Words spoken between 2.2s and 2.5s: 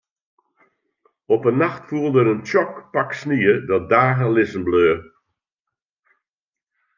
in